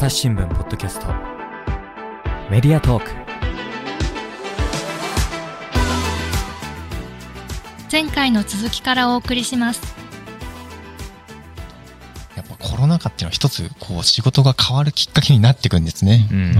[0.00, 1.08] 朝日新聞ポッドキャスト。
[2.50, 3.10] メディアトーク。
[7.92, 9.94] 前回の続きからお送りします。
[12.34, 16.26] やっぱコロナ禍っていうのは一つ、こう、仕事が変わるきっかけになっていくんですね。
[16.32, 16.54] うん。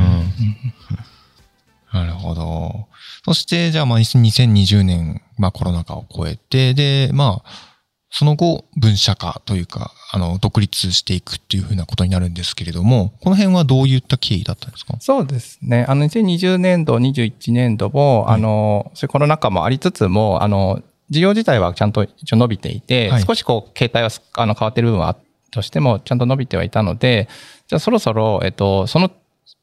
[1.94, 2.88] なるほど。
[3.24, 7.69] そして、じゃあ、まあ、2020年、まあ、コロナ禍を超えて、で、まあ、
[8.12, 14.96] その後、分社化というか、あの、独立していくっていうふうなことになるんですけれども、この辺はどういった経緯だったんですか？
[15.00, 15.86] そうですね。
[15.88, 18.34] あの、2020年度、21年度も、はい。
[18.34, 23.22] あの、そういうコロナ禍もありつつも、あの、事業自体はちゃんと一応伸びていて、はい。
[23.22, 25.16] 少しこう、形態はすあの変わってる部分は
[25.52, 27.28] としても、ちゃんと伸びてはいたので、
[27.68, 29.10] じゃあそろそろ、えっと、その、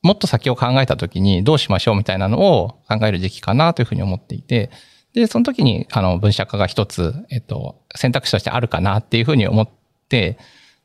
[0.03, 4.69] もっと先を考えたときにどうしましょうみたいなのを考える時期かなというふうに思っていて、
[5.20, 9.70] で、その時に、あの、分社化が一つ、えっと、選択肢としてあるかなっていうふうに思っ
[10.09, 10.38] て、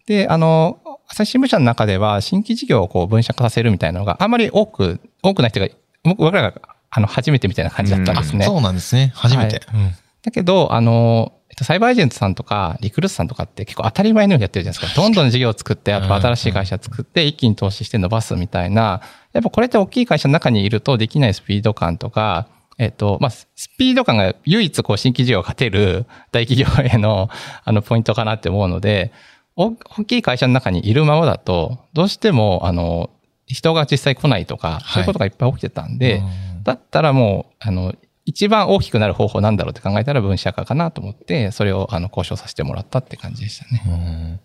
[0.07, 0.79] で、あの、
[1.09, 5.69] 朝日新聞社の中では、新規事業をこう分社化させるみたいなのがあんまり多く、多くない人が、
[6.05, 8.45] 僕僕らが、あの、初めてみたいな感じだったんですね。
[8.45, 9.13] そうなんですね。
[9.15, 9.61] 初めて。
[9.73, 15.01] うんだけど、あの、えっと、サイバーエージェントさんとか、リクルートさんとかって結構当たり前のようにやってるじゃないですか。
[15.01, 22.47] どんどん事業を作って、あと新しい会社作って、一気に投資して伸ばすみたいな、やっぱこれって大きい会社の中にいるとできないスピード感とか、
[22.83, 27.31] えっと、まあ、スピード感が唯一こう新規事業を勝てる大企業への、
[27.65, 29.13] あの、ポイントかなって思うので、
[29.55, 33.11] お大きい会社の中にいるままだと、どうしても、あの、
[33.47, 36.63] 人が実際来ないとか、そういうことがいっぱい起きてたんで、うん。
[36.65, 37.95] だったらもう、あの、
[38.25, 44.41] 一番大きくなる方法なんだろうって考えたら分社化かなと思って、それをあの交渉させてもらったって感じでしたね。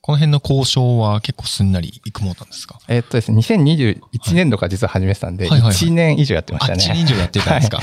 [0.00, 2.78] うんこの辺の交渉は結構すんなりいくもんなんですか？
[2.88, 4.00] えっとですね、2021
[4.34, 7.12] 年度から実は始めてたんで、はいはいはい1年以上やってまあ、した1年以ね。
[7.12, 7.80] 上やってたんですか？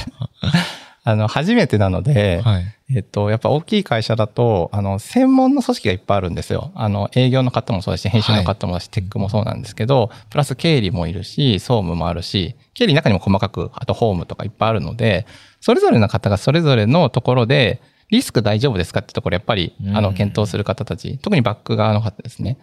[1.03, 2.65] あの、初めてなので、はい。
[2.93, 6.71] えっと、やっぱ大きい会社だと、あの、専門の組織がいっぱいあるんですよ。
[6.75, 15.25] あの、営業の方もそうだし、編集の方もだし、テックもそうなんですけど、プラス経理もいるし、総務もあるし、経理の中にも細かく、あとホームとかいっぱいあるので、
[15.61, 22.57] それぞれの方がそれぞれのところで、リスク大丈夫ですかってところ、やっぱり、あの、うん検討する方たち、特にバック側の方ですね。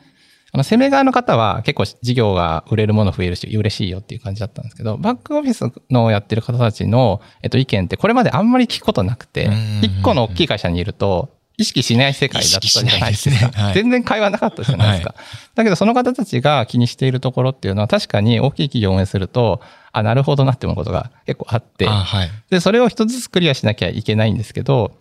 [0.52, 13.36] あの、攻め側の方は結構事業が売れるもの増えるし、嬉しいよっていう感じだったんですけど、バックオフィスのやってる方たちの、えっと、意見ってこれまであんまり聞くことなくてうん、一個の大きい会社にいると、意識しない世界だったじゃないですか。
[13.36, 15.14] ねはい全然会話なかったじゃないですか。
[15.54, 19.60] だけど、その方たちが気にしているところっていうのは、確かに大きい企業を応援すると、
[19.92, 22.30] あ、なるほどなって思うことが結構あって、あ、はい。
[22.50, 24.92] で、それを一つずつクリアしなきゃいけないんですけど、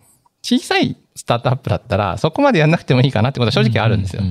[0.44, 4.22] 小さいスタートアップだったら、そこまでやんなくてもいいかなってことは正直あるんですよ。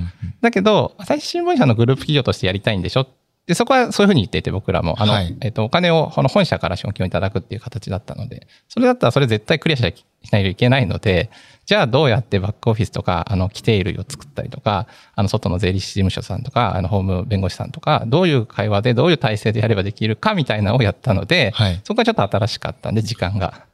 [0.42, 3.08] だけど、朝日新聞社のグループ企業としてやりたいんでしょ
[3.48, 4.96] で、そこはそういうふうに言っていて、僕らも。
[5.00, 11.30] あの、はいえっと、お金を、この本社から資本金をいただくっていう形だったので、それだったらそれ絶対クリアしなきしないといけないので、
[11.66, 21.82] じゃあどうやってバックオフィスとか、あの、規定類を作ったりとか、あの、外の税理士事務所さんとか、あの、法務弁護士さんとか、どういう会話でどういう体制でやればできるかみたいなのをやったので、はい。
[21.84, 23.66] そこがちょっと新しかったんで、時間が、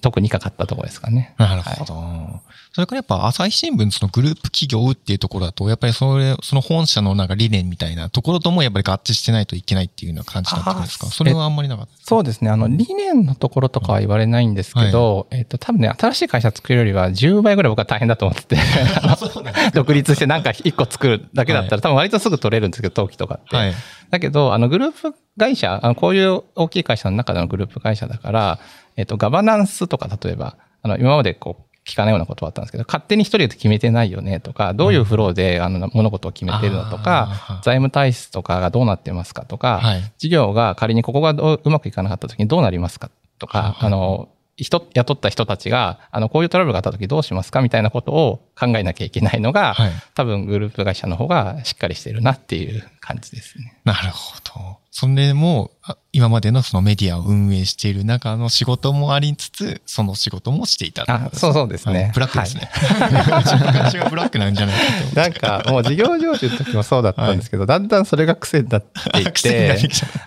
[0.00, 1.34] 特にかかったところですかね。
[1.36, 2.40] なるほど。
[2.72, 11.06] それからやっぱ朝日新聞そのグループ企業っていうところだと、やっぱりそれ、その本社のなんか理念みたいなところともやっぱり合致してないといけないっていうような感じだったんですか？
[11.06, 12.50] それはあんまりなかったそうですね。
[12.50, 18.56] あの、理念のところとかは言われないんですけど、えっと、多分ね、新しい会社作るよりは10倍ぐらい僕は大変だと思ってて、
[19.74, 23.56] 独立してなんか1個作るだけだったら、多分割とすぐ取れるんですけど、登記とかって。
[23.56, 23.74] はい。
[24.10, 28.58] だけど、あの、グループ会社、あのこういう大きい会社の中でのグループ会社だから、
[28.96, 40.12] えっと、ガバナンスとか、例えば、あの、今までこう、聞かないようなことはあったんですけど、勝手に一人で決めてないよねとか、どういうフローで、あの、物事を決めてるのとあかー、財務体質とかがどうなってますかとか、はい。
[40.18, 49.90] 事業が仮にここがうまくいかなかった時にどうなりますかとか、あの、人、雇った人たちが、あの、こういうトラブルがあった時どうしますかみたいなことを考えなきゃいけないのが、はい。
[50.14, 53.74] 多分グループ会社の方がしっかりしてるなっていう感じですね。
[53.84, 54.78] なるほど。
[54.90, 62.02] それも、あ今までのそのメディアを運営している中の仕事もありつつ、その仕事もしていたあ、そうそうですね。
[62.02, 62.70] はいブラックですね。
[63.64, 65.14] 昔はブラックなんじゃないかと。
[65.20, 69.78] なんか、もう事業上手の時もそうだったんですけど、だんだんそれが癖になっていてて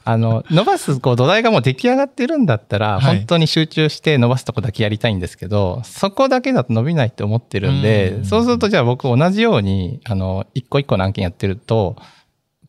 [0.06, 11.97] あの、伸ばすこう土台がもう出来上がってるんだったら、はい本当に集中して伸ばすとこだけやりたいんですけど、そこだけだと伸びないって思ってるんうで、んそうするとじゃあ僕同じように、あの、一個一個の案件やってると、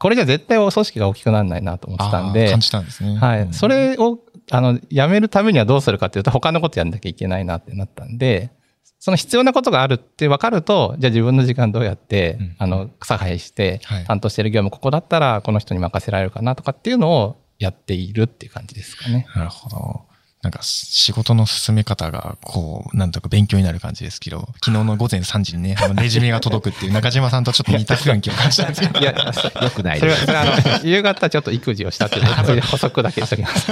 [0.03, 3.17] これじゃ絶対組織が大きくならないなと思ってたんで感、じたんですね。
[3.19, 3.43] はい。
[3.43, 4.19] うんそれを、
[4.51, 8.51] あの、やめるためにはどうするかっていうと、他のことやんなきゃいけないなってなったんで、
[8.99, 19.29] その必要なことがあるって分かると、じゃあ自分の時間どうやって、うんあの、草生えしてはい、担当してる業務ここだったら、この人に任せられるかなとかっていうのをやっているっていう感じですかね。
[19.37, 20.01] なるほど。
[20.43, 28.99] なんか仕事の進め方が、こう、なんとか勉強になる感じですけど、昨日の午前3時にね、あの レジュメが届くっていう中島さんとちょっと似た雰囲気を感じたんですけど。
[28.99, 30.27] いや、よくないそれは、です。
[30.27, 33.67] それはあの、夕方ちょっと育児をしたっていう、それで補足だけしときます。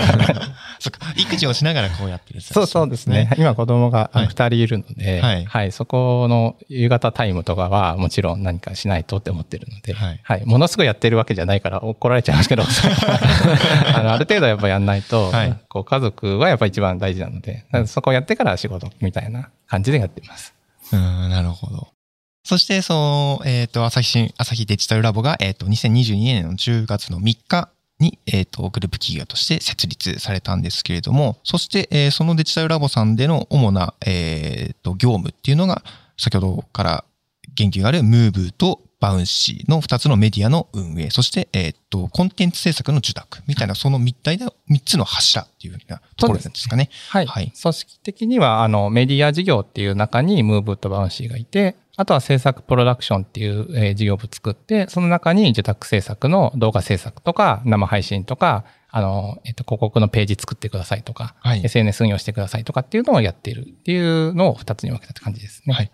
[0.78, 3.30] そっか、育児をしながらこうやってるそうそうですね。。
[3.36, 12.62] 今子供がはい2人いるので、はいはい、そこの夕方タイムとかはもちろん何かしないとって思ってるので、はいはい、ものすごいやってるわけじゃないから怒られちゃいますけど、
[13.94, 20.54] あのある程度やっぱやんないと、はいこう家族はやっぱ一番大事なので、そこをやってから仕事みたいな感じでやってます。
[20.92, 21.88] うん、なるほど。
[22.44, 27.68] そして、その、えっ、と、朝日新、朝日デジタルラボが、えっ、と、2022年の10月の3日
[27.98, 35.84] に、えっ、と、グループ企業として設立されたんですけれども、そして、えーそのデジタルラボさんでの主な、えっ、と、業務っていうのが、
[36.16, 37.04] 先ほどから
[37.54, 46.90] 言及があるムーブとバウンシーの2つのメディアの運営、そして、えっ、と、コンテンツ制作の受託みたいな、その3体の3つの柱っていうようなところなんですかね。
[47.08, 47.26] はい。
[47.26, 61.64] はい組織的には、あの、メディア事業っていう中にムーブとバウンシーがいて、あとは制作プロダクションっていう、えー事業部作って、その中に受託制作の動画制作とか、生配信とか、あの、えっ、と、広告のページ作ってくださいとか、はい。
[61.64, 65.74] SNS 運用してくださいとかっていうのをやっているっていうのを2つに分けたって感じですね。
[65.74, 65.90] はい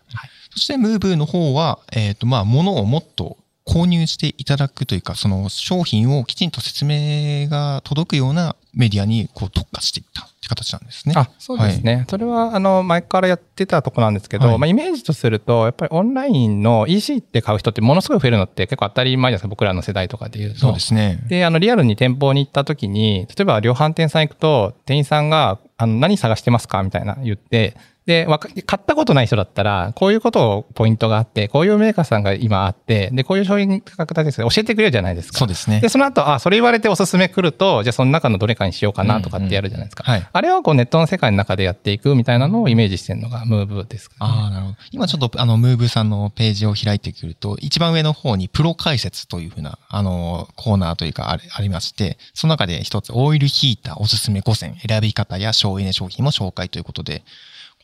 [0.56, 3.37] そして、ムーブの方は、えっ、と、まあ、物をもっと
[3.67, 11.14] 購入していただくというか、その商品をきちんと説明が届くようなメディアにこう特化していったって形なんですね。
[11.14, 12.06] あ、そうですね。
[12.08, 20.61] それは、あの、前からやってたとこなんですけど、はいまあ、イメージとすると、やっぱりオンラインの EC って買う人ってものすごい増えるのって結構当たり前じゃないですか、僕らの世代とかで言うと。
[20.61, 21.19] そうですね。
[21.29, 27.76] で、あの、リアルに店舗に行った時に、例えば量販店さん行くと、店員さんが、あの、何探してますかみたいな言って、
[28.06, 35.38] で、わか買ったことない人だったら、こういうことをポイントがあって、こういうメーカーさんが今あって、で、こういう商品価格帯です教えてくれるじゃないですか。
[35.38, 35.88] そうですねで、。
[35.88, 40.05] その後、あ、それ言われておすすめ来ると、じゃあその中のどれかにしようかなとかってやるじゃないですか。
[40.05, 40.26] はい。
[40.32, 44.76] あれをこうネットの世界の中でやっていくみたいなのをイメージしてるのがムーブですかね、ああ、なるほど。
[44.93, 57.25] 今ちょっと、あの、ムーブさんのページを開いてくると、一番上の方にプロ解説というふうな、あの、コーナーというかあれありまして、その中で一つ、オイルヒーターおすすめ5選、選び方や省エネ商品も紹介ということで、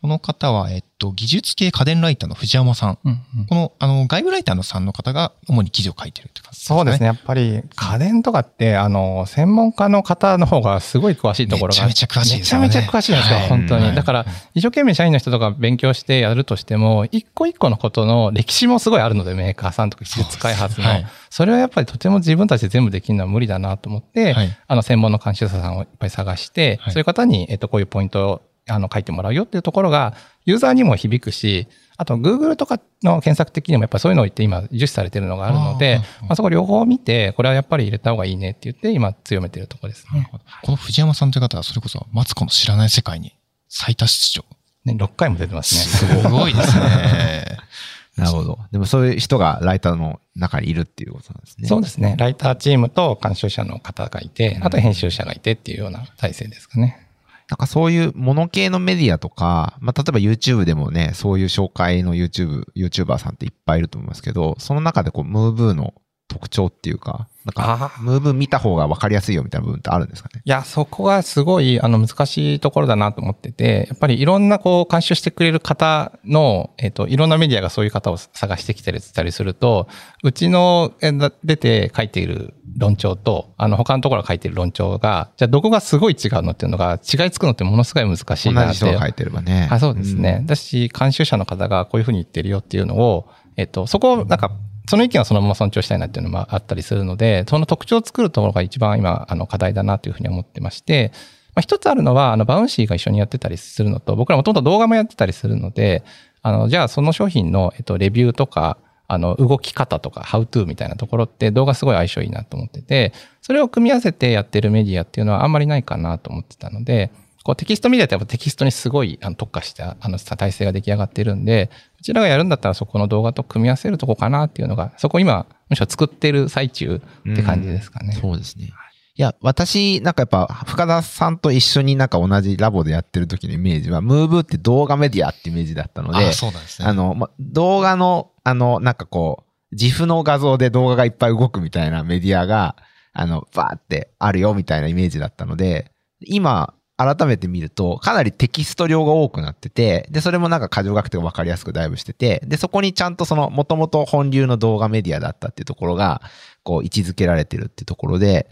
[0.03, 2.99] この方は、えっと、技術系家電ライターの藤山さん。
[3.05, 7.07] うんうんこの、あの、外部ライターのさんの方が主に記事を書いてるって感じそうですね。。
[7.07, 11.75] やっぱり家電とかって、あの、専門家の方の方がすごい詳しいところが。
[11.75, 13.87] めちゃめちゃ詳しいですよねめちゃめちゃ詳しいんですよ、はい本当に。
[13.87, 20.87] はいだから、一生懸命社員の人とか勉強してやるとしても、一個一個のことの歴史もすごいあるので、メーカーさんとか技術開発の。
[20.87, 30.15] そはいそれはやっぱりとても自分たちで全部できるのは無理だなと思って、はいあの、専門の監修者さんをいっぱい探して、はいそういう方に、えっと、こういうポイントを、あの、書いてもらうよっていうところが、
[30.45, 40.29] ユーザーにも響くし、あと、Google とかの検索的にもやっぱりそういうのを言って今、重視されてるのがあるので、あーまあ、そこ両方見て、これはやっぱり入れた方がいいねって言って、今強めてるところですね。
[40.63, 43.35] この藤山さんという方は、それこそ、マツコの知らない世界に
[43.69, 44.45] 最多出場。
[44.85, 45.81] ね、6回も出てますね。
[45.81, 47.47] すごいですね。
[48.17, 48.59] なるほど。
[48.71, 51.69] でもそういう人がライターの中にいるっていうことなんですね。
[51.69, 52.15] そうですね。
[52.19, 57.02] ライターチームと監修者の方がいて、あと編集者がいてっていうような体制ですかね。
[57.49, 65.95] なんかそういうもの系のメディアとか、まあ、例えば YouTube でもね、そういう紹介の YouTube、YouTuber さんっていっぱいいると思いますけど、その中でこう、ムーブーの
[66.29, 70.43] 特徴っていうか、なんか、ムーブー見た方が分かりやすいよみたいな部分ってあるんですかね？
[70.45, 79.89] いや、そこがすごい、あの、難しいところだなと思ってて、やっぱりいろんな、こう、監修してくれる方の、えっ、と、いろんなメディアがそういう方を探してきたりしたりすると、
[80.23, 88.81] うちの、えー出て書いている論調と、あの、他のところが書いている論調が、じゃあどこがすごい違うのっていうのが、違いつくのってものすごい難しいなって。
[88.81, 89.67] 同じ書いてればね。
[89.69, 90.45] はい、そうですね。
[90.47, 94.53] だし、監修者の方がこういうふうに言ってるよっていうのを、えっと、そこを、なんか、
[94.89, 101.13] その意見はそのまま尊重したいなっていうのもあったりするので、その特徴を作るところが一番今、あの、課題だなというふうに思ってまして、
[101.55, 106.03] まあ、一つあるのは、あの、バウンシーが一緒にやってたりするのと、僕らもともと動画もやってたりするので、
[106.43, 113.13] あの、じゃあその商品の、えっと、レビューとか、あの、動き方とか、how to みたいなところって動画すごい相性いいなと思ってて、
[113.43, 117.11] それを組み合わせてやってるメディアっていうのはあんまりないかなと思ってたので、
[117.43, 121.71] こうテキストメディアってやっぱテキストにすごいあの特化したあの体制が出来上がってるんで、
[122.01, 128.13] うちらがやるんだったらそこの動画と組み合わせるとこかなっていうのが、そこ今、むしろ作ってる最中って感じですかね。
[128.21, 128.73] そうですね。
[129.15, 136.89] いや、私、なんかやっぱ、深田さんと一緒になんか同じラボでやってる時のイメージは、ムーブって動画メディアってイメージだったので、あ、そうなんですね。
[136.89, 142.77] あの、ま、動画の、あの、なんかこう、自負の画像で動画がいっぱい動くみたいなメディアが、
[143.13, 145.93] あの、バーってあるよみたいなイメージだったので、
[146.25, 146.73] 今、
[147.05, 156.23] 改めて見ると、かなりテキスト量が多くなってて、で、それもなんか過剰書きとか分かりやすくダイブしてて、で、そこにちゃんとその、もともと本流の動画メディアだったっていうところが、
[156.63, 158.49] こう、位置づけられてるっていうところで、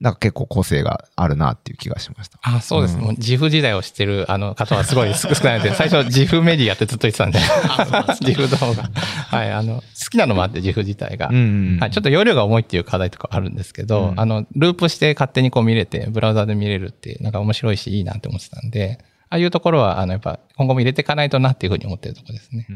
[0.00, 2.38] なんか結構個性があるなっていう気がしました。
[2.42, 2.96] あ、そうです。
[2.96, 7.38] うんもう自負時代を知ってるあの方はすごい少少ないので、 最初自負メディアってずっと言ってたんで、
[8.20, 8.90] 自負動画。
[8.94, 11.28] はい、あの、好きなのもあって自負自体が。
[11.30, 22.66] うんはい、ちょっと容量が重いっていう課題とかあるんですけど、うんあの、ループして勝手にこう見れて、ブラウザで見れるって、なんか面白いしいいなって思ってたんで、ああいうところは、あの、やっぱ今後も入れていかないとなっていうふうに思ってるところですね。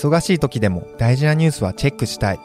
[0.00, 2.40] 忙しい時でも大事なニュースはチェックしたい。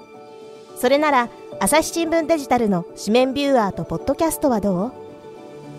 [0.76, 1.30] それなら
[1.62, 4.92] 朝日新聞デジタルの紙面ビューアーとポッドキャストはどう？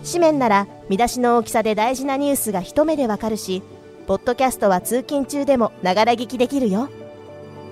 [0.03, 3.61] 紙面なら見出しの大きさで大事なニュースが一目でわかるし
[4.07, 6.89] ポッドキャストは通勤中でもながら聞きできるよ。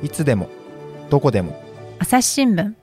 [0.04, 0.50] いつでも
[1.10, 1.60] どこでも。
[1.98, 2.74] 朝日新聞。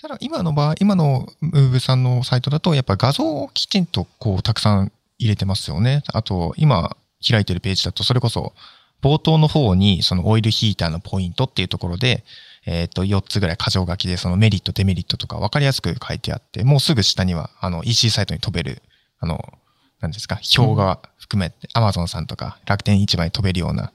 [0.00, 6.02] ただ今の場合、今のムーブさんのサイトだと、やっぱ画像をきちんとこうたくさん入れてますよね。
[6.12, 6.96] あと、今
[7.28, 8.54] 開いてるページだと、それこそ
[9.02, 12.24] 冒頭の方にそのオイルヒーターのポイントっていうところで、
[12.66, 18.82] えっ、と、4つぐらい箇条書きでそのメリット、デメリットとか分かりやすく書いてあって、もうすぐ下には、あの、EC サイトに飛べる、
[19.18, 19.52] あの、
[20.00, 23.92] 何ですか、表が含めて、Amazon さんとか楽天市場に飛べるような、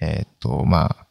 [0.00, 1.06] えっ、と、まあ、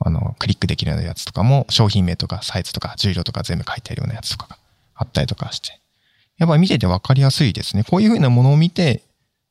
[0.00, 4.58] あの、クリックできるようなやつとかも、商品名とかサイズとか重量とか全部書いてあるようなやつとかが
[4.94, 5.80] あったりとかして。
[6.38, 7.84] やっぱり見てて分かりやすいですね。
[7.84, 9.02] こういうふうなものを見て、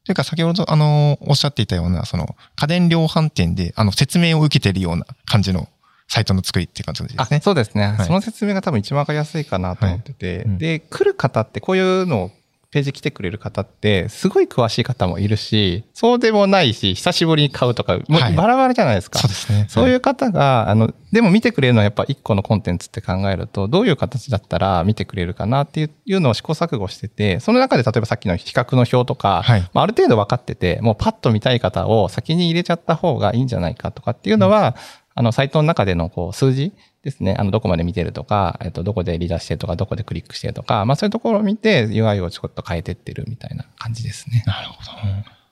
[0.07, 5.67] というか先ほど、あの、おっしゃっていたような、その、家電量販店で、あの、説明を受けてるような感じの
[6.07, 7.41] サイトの作りっていう感じですあね。
[7.43, 8.07] そうですね、はい。
[8.07, 10.41] その説明が多分一番わかりやすいかなと思ってて、い。
[10.43, 10.57] うん。
[10.57, 12.31] で、来る方ってこういうのを
[12.69, 19.19] ページ来てくれる方って、すごい詳しい方もいるし、そうでもないし、久しぶりに買うとか、もうはいバラバラじゃないですか。
[19.19, 19.65] そうですね。
[19.69, 34.75] そういう方が、あの、でも見てくれるのはやっぱ一個のコンテンツって考えると、どういう形だったら見てくれるかなっていういうのを試行錯誤してて、その中で例えばさっきの比較の表とか、はいまあ、ある程度分かってて、もうパッと見たい方を先に入れちゃった方がいいんじゃないかとかっていうのは、
[35.15, 36.73] あの、サイトの中でのこう数字
[37.07, 37.35] ですね。
[37.39, 44.43] あの、どこまで見てるとか、えっと、どこでリーダーしてるとか、どこでクリックしてるとか、まあそういうところを見て UI をちょっと変えてってるみたいな感じですね。
[44.45, 44.91] なるほど。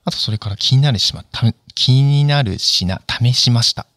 [0.03, 3.88] あと、それから気になるしま、た気になる品、試しました。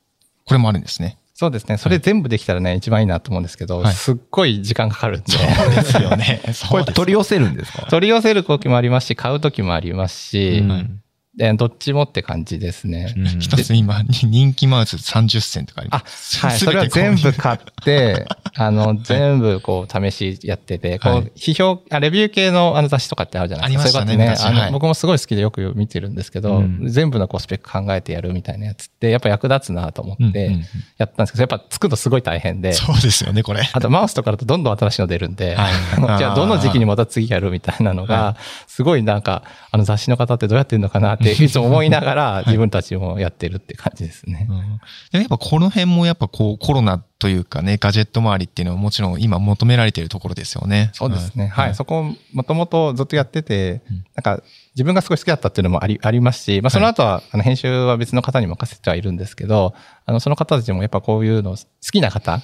[0.45, 1.19] これもあるんですね。
[1.35, 1.77] そうですね。
[1.77, 5.27] それ全部できたらね、一番いいなと思うんですけど、はいすっごい時間かかるんで。
[5.77, 6.41] ですよね。
[6.71, 7.87] これ取り寄せるんですか？
[7.91, 11.01] 取り寄せる時もありますし、買う時もありますし、うん
[11.39, 13.15] でどっちもって感じですね。
[13.17, 13.25] うん。
[13.39, 16.45] 一つ今、に人気マウス30銭とかありまあ、す。
[16.45, 16.59] はい。
[16.59, 18.27] それは全部買って、
[18.57, 24.01] あの、全部こう試しやってて、こうはい、批評、あレビュー系のあの雑誌とかってあるじゃないですか。
[24.01, 26.89] ありましたねそういう昔はいことあの僕もすごい好きでよく見てるんですけど、うん。
[26.89, 30.59] 全部のこうスペック考えてやるみたいなやつって、やっぱ役立つなと思って
[30.97, 33.63] やったんですけど、やっぱ作るのすごい大変で、そうですよね、これ。
[33.73, 35.57] あとマウスとかだとどんどん新しいの出るんで、
[36.19, 44.47] じゃあどの時期にまた次やるみたいなのが、すごいなんか、あの雑誌の方ってどうやってるのかなっていつも思いながら自分たちもやってるって感じですね。
[44.51, 44.81] うん
[45.13, 50.91] でやっぱこの辺もやっぱこうコロナというかね、ガジェット周りっていうのはもちろん今求められているところですよね。
[50.93, 51.47] そうですね。
[51.47, 51.75] んはい。
[51.75, 53.83] そこ、もともとずっとやってて、
[54.15, 54.43] なんか、
[54.75, 59.75] 自分がすごい好きだったっていうのもあり、ありますし、まあ、その後は、あの、編集は別の方に任せてはいるんですけど、
[60.07, 61.59] あの、その方たちもやっぱこういうの好
[61.91, 62.41] きな方、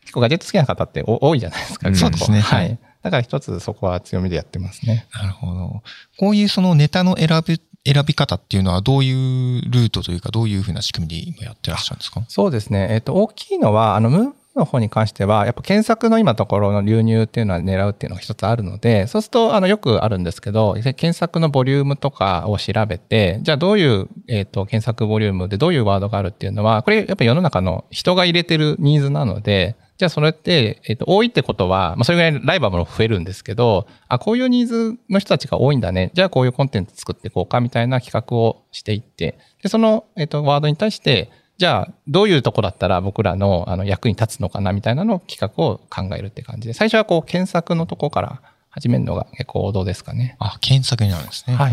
[0.00, 1.94] 結構ガジェット好きな方ってお多いじゃないですか。
[1.94, 2.78] そうですねははいい。
[3.02, 5.06] だから一つそこは強みでやってますね。
[5.14, 5.82] なるほど。
[6.18, 12.22] こういうそのネタの選び、選び方っていうのはどういうルートというかどういうふうな仕組みで今やってらっしゃるんですか？
[12.28, 12.88] そうですね。
[12.90, 36.10] えっ、と、大きいのは、あの、ムーブの方に関しては、やっぱ検索の今ところの流入っていうのは狙うっていうのが一つあるので、そうすると、あの、よくあるんですけど、検索のボリュームとかを調べて、じゃあどういう、えっ、と、検索ボリュームでどういうワードがあるっていうのは、これやっぱ世の中の人が入れてるニーズなので、じゃあそれって、えっ、と、多いってことは、まあそれぐらいライバルも増えるんですけど、あ、こういうニーズの人たちが多いんだね。
[36.14, 50.36] じゃあこういうコンテンツ作っていこうかみたいな企画をしていって、で、その、えっ、と、ワードに対して、じゃあ、どういうとこだったら僕らのあの役に立つのかなみたいなのを企画を考えるって感じで、最初はこう検索のとこから始めるのが結構王道ですかね。
[50.38, 51.56] あ、検索になるんですね。
[51.56, 51.72] はい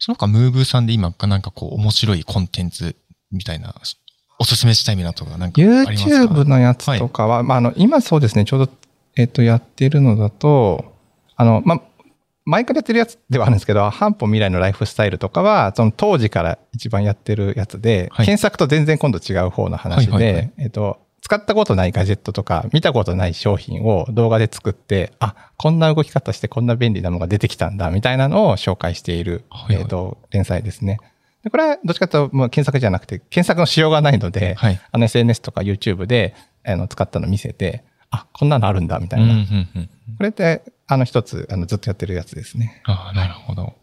[0.00, 2.94] その他、ムーブーさんで今、なんかこう、面白いコンテンツ
[3.32, 3.74] みたいな、
[4.38, 8.72] おすすめしたいなとか、なんかありますか？YouTube のやつとかは、まあ、あの、今そうですね、ちょうど、
[9.16, 10.94] えっ、と、やってるのだと、
[11.36, 11.82] あの、まあ、
[12.44, 18.26] 前からやってるやつではあるんですけど、半歩未来のライフスタイルとかは、その当時から一番やってるやつで、はい。
[18.26, 20.52] 検索と全然今度違う方の話で、はいはいはい。
[20.58, 29.82] えっ、と、使ったことないガジェットとか、見たことない商品を動画で作って、あ、こんな動き方してこんな便利なものが出てきたんだ、みたいなのを紹介している、はいはい。
[29.82, 31.00] えっ、と、連載ですね。
[31.44, 34.80] でこれはどっちかというと、検索じゃなくて、検索のしようがないので、はい。
[34.90, 39.32] あの SNS とか YouTube であの使ったの見せて、あ、こんなのあるんだ、みたうんいな。
[39.34, 39.42] うんう
[39.80, 42.82] んこれって、あの一つ、あのずっとやってるやつですね。
[42.86, 43.74] ああ、なるほど。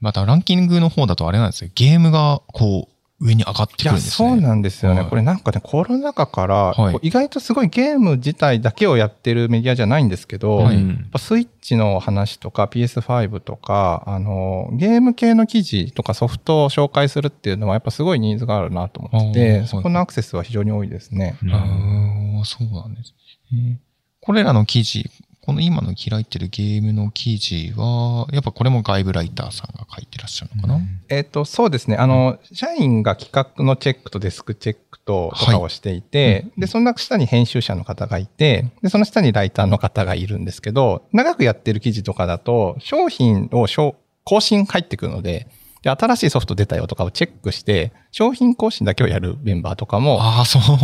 [0.00, 1.70] またランキングの方だとあれなんですよ。
[1.74, 4.10] ゲームがこう、上に上がってくるんですね。
[4.10, 5.00] そうなんですよね。
[5.00, 10.78] はいこれなんかね、コロナ禍から、意外とすごいゲーム自体だけをやってるメディアじゃないんですけど、はい
[11.18, 21.38] スイッチの話とか PS5 とか、あの、ゲーム系の記事とかソフトを紹介するっていうのはやっぱすごいニーズがあるなと思ってて、いそこのアクセスは非常に多いですね。
[21.42, 23.14] うんあーそうなんです
[23.52, 23.80] ね。
[24.20, 25.10] これらの記事、
[25.48, 31.96] この今の開いてるゲームの記事は、やっぱこれも外部ライターさんが書いてらっしゃるのかな、えっ、と、そうですね。
[31.96, 45.48] あの、社員が企画のチェックとデスクチェックととかをしていて、で、その下に編集者の方がいて、で、その下にライターの方がいるんですけど、長くやってる記事とかだと、商品をしょ更新入ってくるので、
[45.88, 50.20] で、新しいソフト出たよとかをチェックして、商品更新だけをやるメンバーとかも、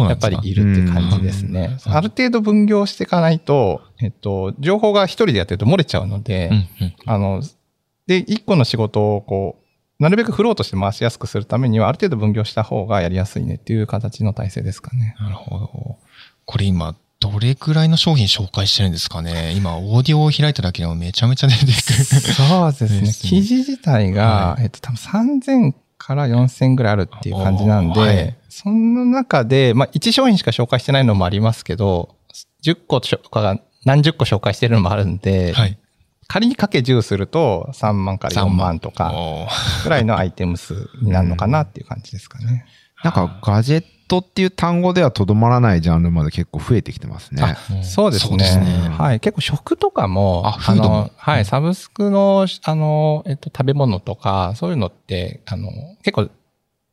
[0.09, 1.79] やっぱりいるって感じですね。
[1.87, 6.51] ある程度分業していかないと、えっと、情報が一人でやってると漏れちゃうので、
[7.07, 7.43] あの、
[8.07, 15.15] で、一個の仕事をこう、なるべくフローとして回しやすくするためには、ある程度分業した方がやりやすいねっていう形の体制ですかね。
[15.21, 15.99] なるほど。
[16.45, 19.55] これ今、どれくらいの商品紹介してるんですかね？
[19.57, 21.75] 今、オーディオを開いただけでもめちゃめちゃ出てくる。
[21.75, 23.01] そうですね。
[23.01, 32.15] ですね記事自体が、はえっと、多分3000から4000ぐらいあるっていう感じなんで、はいその中で、まあ、1商品しか紹介してないのもありますけど、
[32.63, 35.77] 10個とかが何十個紹介してるのもあるんで、はい。
[36.29, 39.13] 仮にかけ10すると3万から4万とか
[39.83, 42.65] ぐらいのアイテム数になるのかなっていう感じですかね。
[43.03, 47.43] なんかガジェットっていう単語ではとどまらないジャンルまで結構増えてきてますね。
[47.71, 48.45] うんそうですね。
[48.45, 49.21] すねはい。
[49.21, 51.45] 結構食とかも、あフードものはい。
[51.45, 55.71] サブスクの、あの、えっと、食べ物とか、そういうのって、あの、
[56.03, 56.31] 結構、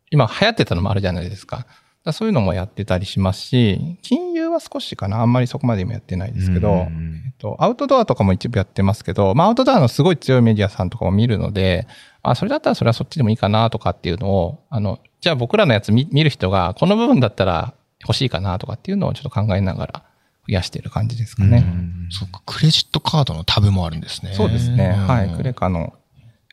[0.09, 1.65] 今流行ってたのもあるじゃないですか。
[2.03, 5.21] だそういうのもやってたりしますし、金融は少しかな。
[5.21, 11.87] あんまりそこまで今やってないですけど、うんえっと、アウトドアとかも一部やってますけど、まあ、アウトドアのすごい強いメディアさんとかも見るので、
[12.23, 20.03] あ、それだったらそれはそっちでもいいかなとかっていうのを、あの、じゃあ僕らのやつ見見る人が、この部分だったら欲しいかなとかっていうのをちょっと考えながら
[20.47, 21.63] 増やしている感じですかね。
[22.09, 24.33] そっか、クレジットカードのタブもあるんですね。
[24.33, 24.95] そうですね。
[24.97, 25.29] うんはい。
[25.37, 25.93] クレカの、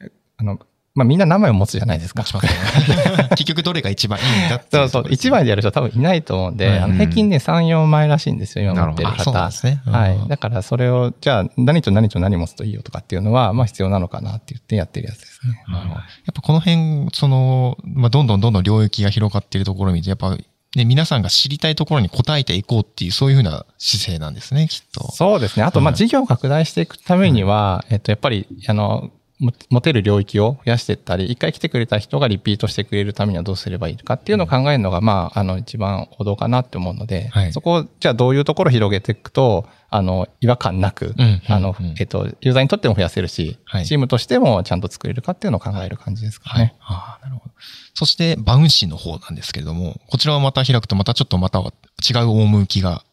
[0.03, 0.59] えあの、
[0.99, 2.25] まあ、みんな名前を持つじゃないですか。
[2.25, 2.40] すね。
[3.37, 5.07] 結局どれが一番いいんだっていそうそう。
[5.11, 9.53] 一枚ででやる人多分いないと思うんで、はいあの平均ね、3、4枚らしいんですよ、今持ってる方で。
[9.53, 9.83] すね。
[9.87, 10.29] うんはい。
[10.29, 15.64] だからそれを、じゃあ何と何と何持つといいよとかっていうのは、まあ必要なのかなって言ってやってるやつですね。
[15.68, 20.37] なるほどやっぱこの辺、その、まあ、どんどんどんどん領域が広がっているところを見て、やっぱ、
[20.77, 25.11] ね、皆さんが知りたいところに答えていこうっていう、そういうふうな姿勢なんですね、きっと。
[25.12, 25.64] そうですね。
[25.64, 46.74] あと、まあ、はい事業を拡大していくためには、えっと、やっぱり、あの、も持てる領域を増やしていったり、一回来てくれた人がリピートしてくれるためにはどうすればいいかっていうのを考えるのが、まあ、あの、一番王道かなって思うので、はいそこを、じゃあどういうところを広げていくと、あの、違和感なく、うんあのうん、えっと、ユーザーにとっても増やせるし、はいチームとしてもちゃんと作れるかっていうのを考える感じですかはいね。。
[46.81, 47.55] ああ、なるほど。
[47.94, 53.05] そして、バウンシーの方なんですけれども、こちらをまた開くと、またちょっとまた違う趣が、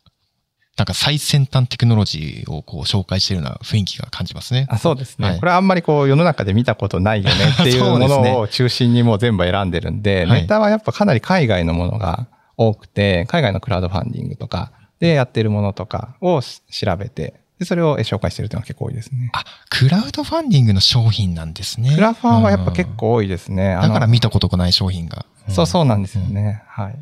[0.78, 4.68] なんか最先端テクノロジーをこう紹介しているような雰囲気が感じますね。
[4.70, 19.30] あそうですね、はいこれはあんまりこう世の中で見たことないよねっていうも のを中心にもう全部選んでるんで、はいネタはやっぱかなり海外のものが多くて、海外のクラウドファンディングとかでやってるものとかをし調べて、でそれをえ紹介してるというのが結構多いですね。
[19.34, 21.96] あ、クラウドファンディングの商品なんですね。
[21.96, 23.76] クラファンはやっぱ結構多いですね。
[23.76, 23.82] うん。
[23.82, 25.26] だから見たことがない商品が。
[25.50, 26.64] そうそうなんですよね。
[26.68, 26.96] はい。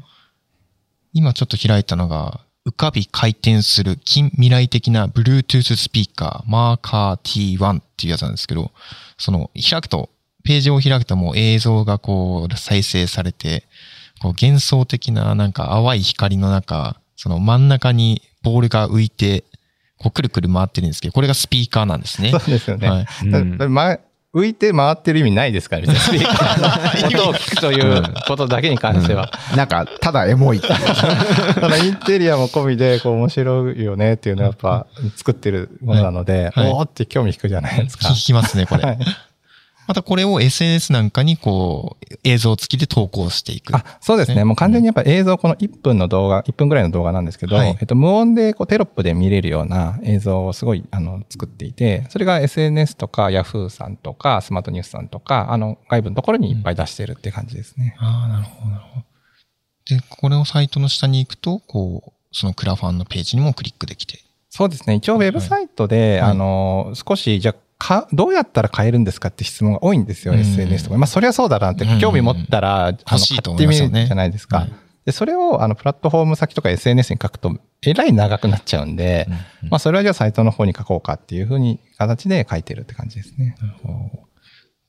[1.14, 8.72] 今ちょっと開いたのが、浮かび回転する近未来的な Bluetooth スピーカー、マーカー T1 っていうやつなんですけど、
[9.18, 10.10] その開くと、
[10.46, 13.66] ページを開くともう映像がこう再生されて、
[14.22, 19.44] こう幻想的ななんか淡い光の中、その真ん中にボールが浮いて、
[19.98, 22.32] こうくるくる回ってるんですけど、これがスピーカーなんですね。
[22.32, 22.88] そうですよね。
[22.88, 23.98] はいうんだま
[24.34, 26.26] 浮いて回ってる意味ないですから、別に
[27.16, 29.30] 音を聞くということだけに関しては。
[29.56, 30.60] なんか、ただエモい。
[30.62, 38.08] ただインテリアも込みで、こう面白いよねっていうのはやっぱ作ってるものなので、はいおーって興味引くじゃないですか。
[38.10, 38.84] 聞きますね、これ。
[38.84, 38.98] はい
[39.88, 43.76] またこれを SNS なんかにこう、映像付きで投稿していく。
[43.76, 44.36] あ、そうですね。
[44.36, 57.96] ねもう完全にやっぱ映像、この1分の動画、1分ぐらいの動画なんですけど、はいえっと、無音でこうテロップで見れるような映像をすごい、あの、作っていて、それが SNS とか Yahoo さんとかスマートニュースさんとか、あの、外部のところにいっぱい出してるって感じですね。
[58.00, 59.06] ああ、なるほど、なるほど。
[59.86, 64.20] で、これをサイトの下に行くと、こう、そのクラファンのページにもクリックできて。
[64.50, 64.96] そうですね。
[64.96, 70.98] 一応ウェブサイトで、はいあの、少し、じゃあか、どうやったら買えるんですかって質問が多いんですよ、うん SNS とか。
[70.98, 74.60] まあ、そりゃそうだなってうん、興味持ったら、あの、買ってみるじゃないですか。
[74.60, 74.74] はい
[75.06, 79.28] で、それを、あの、プラットフォーム先とか SNS に書くと、えらい長くなっちゃうんで、
[79.64, 83.58] うんまあ、それはじゃあサイトの方に書こうかっていうふうに形で書いてるって感じですね。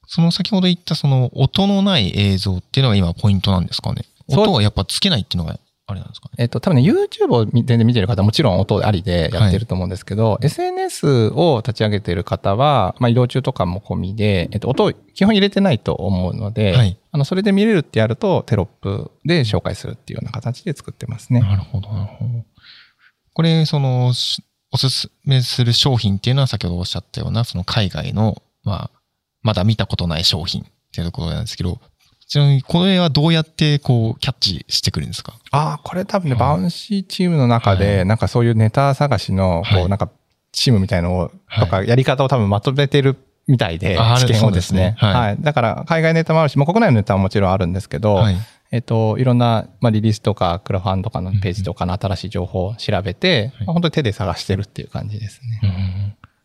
[0.06, 4.02] その先ほど言ったその音のない映像っていうのが今ポイントなんですかね。
[4.28, 6.34] 音はやっぱつけないっていうのがあれなんですかね。
[6.38, 21.40] えっと、多分ね、YouTube を見全然見てる方はもちろん音ありでやってると思うんですけど、SNS を立ち上げてる方は、まあ移動中とかも込みで、えっと、音を基本入れてないと思うので、はいあの、それで見れるってやるとテロップで紹介するっていうような形で作ってますね。
[21.40, 22.44] なるほど、なるほど。
[23.34, 24.42] これ、その、し
[24.72, 29.00] おすすめする商品っていうのは先ほどおっしゃったような、その海外の、まあ、
[29.42, 31.78] まだ見たことない商品っていうところなんですけど、
[32.26, 35.34] ちなみにこれはどうやってこうキャッチしてくるんですか？
[35.50, 38.04] ああ、これ多分ね、はいバウンシーチームの中はで、い。
[38.04, 39.80] なんかそういうネタ探しの、はい。
[39.80, 40.10] こう、なんか、
[40.52, 41.64] チームみたいのを、はい。
[41.64, 44.94] とか、やり方を多分まとめてるみたいで、知見をですすね。
[44.98, 45.14] はい。
[45.14, 45.36] はい。
[45.40, 48.36] だから、海外ネタもあるし、もう国内のネタももちろんあるんですけど、はい。
[48.72, 53.66] えっと、いろんな、まあ、リリースとか、クラファンとかのページとかの新しい情報を調べて、はい。
[53.66, 55.60] まあ本当に手で探してるっていう感じですね。
[55.62, 56.03] うん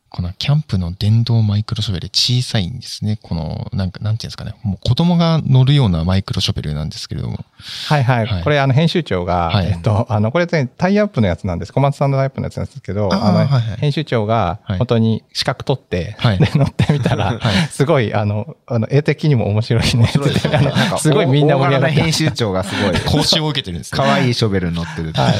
[0.09, 3.19] このキャンプの電動マイクロショベル小さいんですね。
[3.21, 4.55] この、なんか、なんていうんですかね。
[4.63, 7.45] もう子供が乗るようなマイクロショベルなんですけれども。
[7.87, 8.25] はいはい。
[8.25, 11.73] はいこれ、あの、編集長が、はいえっと、あの、これね、タイアップのやつなんです。
[11.73, 20.05] 小松さんのタイアップのやつなんですけど、あの、はいはい編集長がはい、本当に資格取って、はいで、 乗ってみたら、はいすごい、あの、あの、絵的にも面白いね。
[20.05, 23.97] ってあのなんかすごいみんな盛り上がって大柄な編集長がすごい、 講習を受けてるんですね。
[23.97, 25.13] 可愛いショベルに乗ってる。
[25.13, 25.35] はい。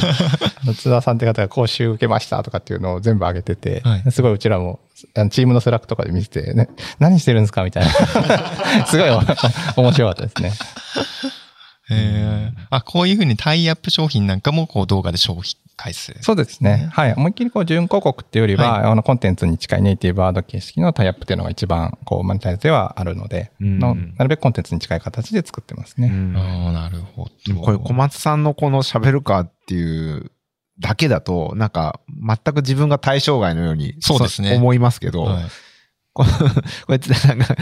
[0.63, 4.80] あの津田さんって方が講習受けましたとかっていうのを全部上げてて、はいすごいうちらも、
[5.15, 6.69] あのチームのスラックとかで見てて、ね、
[7.00, 7.91] 何してるんですかみたいな。
[8.86, 9.10] すごい
[9.78, 10.54] 面白かったですね。
[11.91, 16.13] えーあ、こういうふうにタイアップ商品なんかもこう動画で消費回数。
[16.22, 16.89] そうですね。
[16.91, 17.13] はい。
[17.13, 26.10] 思いっきりこう、準広告っていうよりは、はあの、コンテンツに近いネイティブワード形式のタイアップっていうのが一番、こう、マネタイズではあるので、うんのなるべくコンテンツに近い形で作ってますね。
[26.10, 27.56] うんああ、なるほど。
[27.56, 30.32] これ小松さんのこの喋るかっていう
[30.79, 35.43] だけだと、なんか全く自分が対象外のようにそうですね思いますけど、はい
[36.13, 36.25] こ
[36.87, 37.55] こいつなんか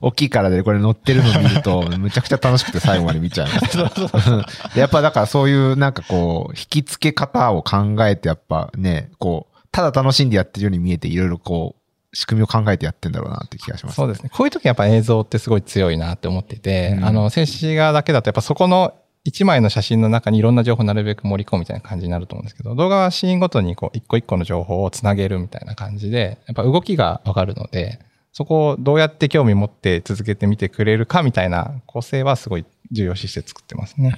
[0.00, 3.76] 大きいからでこれ乗ってるの見ると、むちゃくちゃ楽しくて最後まで見ちゃいます。
[4.74, 13.96] でやっぱだからそういうなんかこう、引き付け方を考えてやっぱね、こう、ただ楽しんでやってるように見えていろいろこう、仕組みを考えてやってんだろうなって気がします。
[13.96, 14.30] そうですね。
[14.32, 18.94] こういう時やっぱ映像ってすごい強いなって思ってて、うんあの、静止画だけだとやっぱそこの
[19.28, 28.00] 1枚の写真の中にいろんな情報をなるべく盛り込むみたいな感じになると思うんですけど、動画はシーンごとにこう一個一個の情報をつなげるみたいな感じで、やっぱ動きがわかるので、
[28.32, 34.16] そこをどうやって興味持って続けてみてくれるかみたいな構成はすごい重要視して作ってますね。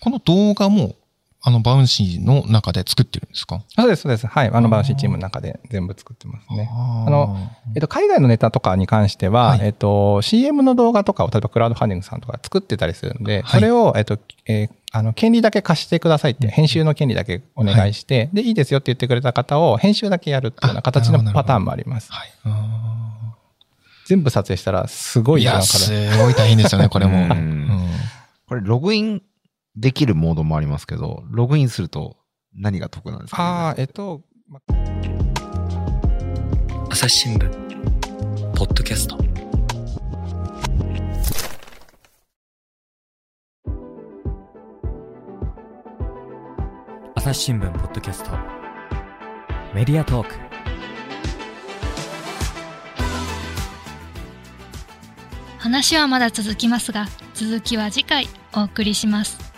[0.00, 0.96] この動画も、
[1.42, 3.62] あの、バウンシーの中で作ってるんですか？
[3.78, 4.26] そうです、そうです。
[4.26, 4.50] はい。
[4.52, 6.68] あの、バウンシーチームの中で全部作ってますね。
[6.70, 7.36] ああの、
[7.74, 22.12] えっと、海外のネタとかに関しては、はいえっと、CM の動画とかを、例えばクラウドファンディングさんとか作ってたりするんで、はいそれを、えっと、えーあの、権利だけ貸してくださいって、編集の権利だけお願いして、で、いいですよって言ってくれた方を編集だけやるっていうような形のパターンもあります。
[22.12, 22.28] はい。
[22.44, 23.36] あ
[24.06, 26.10] 全部撮影したら、すごーいや、い時間かかる。
[26.12, 27.18] すごい大変ですよね、これも。
[27.22, 27.90] うんうん
[28.48, 29.22] これログイン
[29.80, 32.18] できるモードもありますけど、ログインすると
[32.54, 34.60] 何が得なんですか、ああ、えっと、ま
[36.90, 37.48] 朝日新聞
[38.54, 39.16] ポッドキャスト。
[47.14, 48.32] 朝日新聞ポッドキャスト。
[49.74, 50.34] メディアトーク。
[55.56, 59.49] 話はまだ続きますが、続きは次回お送りします。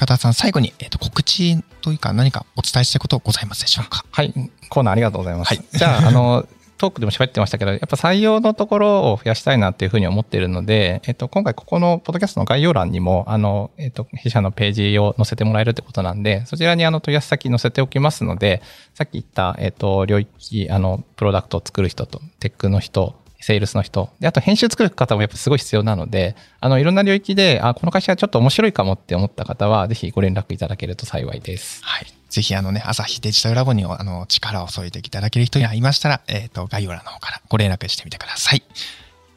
[0.00, 4.02] 深田さん、最後に、えっ、と、告知というか何かお伝えしたいことございますでしょうか？
[4.10, 4.32] はい、
[4.70, 5.48] コーナーありがとうございます。
[5.48, 18.62] はいじゃあ、あの、トークでも喋ってましたけど、やっぱ採用のところを増やしたいなっていうふうに思っているので、えっと、今回ここのポッドキャストの概要欄にも、あの、えっと、弊社のページを載せてもらえるってことなんで、そちらにあの問い合わせ先載せておきますので、
[18.94, 24.10] さっき言った、えっと、領域、あの、プロダクトを作る人と、テックの人、セールスの人。
[24.20, 31.82] で、あと編集作る方もやっぱすごい必要なので、あの、いろんな領域で、あ、この会社ちょっと面白いかもって思った方は、ぜひご連絡いただけると幸いです。
[31.82, 32.06] はい。
[32.28, 38.62] ぜひ、あのね、朝日デジタルラボに、あの、力を添えていただける人がいましたら、えっ、と、概要欄の方からご連絡してみてください。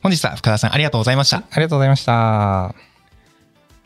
[0.01, 1.37] 本日は深田さん、ありがとうございました。
[1.37, 2.75] ありがとうございました。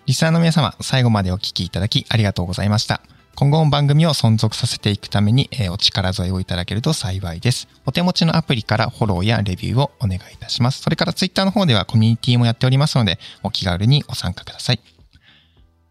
[0.07, 3.01] リスナーの皆様、最後までお聞きいただきありがとうございました。
[3.39, 7.67] 今後も番組を存続させていくために、えーお力添えをいただけると幸いです。
[7.85, 10.81] お手持ちのアプリからフォローやレビューをお願いいたします。
[10.81, 14.79] それからツイッターの方ではコミュニティもやっておりますので、お気軽にご参加ください。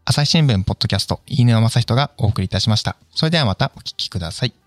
[0.04, 2.96] 朝日新聞ポッドキャスト、飯沼正人がお送りいたしました。
[3.14, 4.65] それではまたお聞きください。